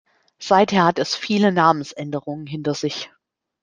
[0.39, 3.11] Seither hat es viele Namensänderungen hinter sich.